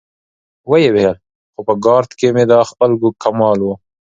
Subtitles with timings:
[0.69, 1.15] ويې ويل:
[1.53, 2.91] خو په ګارد کې مې دا خپل
[3.23, 3.67] کمال و.